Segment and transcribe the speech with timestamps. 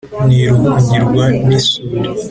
[0.27, 2.09] ntiruhungirwa n’isuri